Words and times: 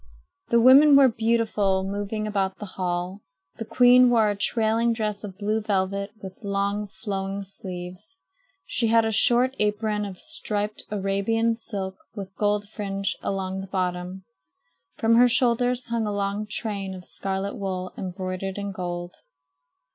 The 0.49 0.59
women 0.59 0.95
were 0.95 1.07
beautiful, 1.07 1.83
moving 1.83 2.25
about 2.25 2.57
the 2.57 2.65
hall. 2.73 3.21
The 3.57 3.65
queen 3.65 4.09
wore 4.09 4.31
a 4.31 4.35
trailing 4.35 4.93
dress 4.93 5.23
of 5.23 5.37
blue 5.37 5.61
velvet 5.61 6.09
with 6.23 6.39
long 6.43 6.87
flowing 6.87 7.43
sleeves. 7.43 8.17
She 8.65 8.87
had 8.87 9.05
a 9.05 9.11
short 9.11 9.55
apron 9.59 10.05
of 10.05 10.17
striped 10.17 10.85
Arabian 10.89 11.53
silk 11.53 11.97
with 12.15 12.35
gold 12.35 12.67
fringe 12.67 13.15
along 13.21 13.61
the 13.61 13.67
bottom. 13.67 14.23
From 14.95 15.17
her 15.17 15.29
shoulders 15.29 15.85
hung 15.85 16.07
a 16.07 16.11
long 16.11 16.47
train 16.47 16.95
of 16.95 17.05
scarlet 17.05 17.55
wool 17.55 17.93
embroidered 17.95 18.57
in 18.57 18.71
gold. 18.71 19.13